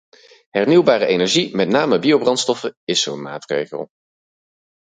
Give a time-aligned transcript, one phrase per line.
[0.57, 3.85] Hernieuwbare energie, met name biobrandstoffen, is zo’n maatregel.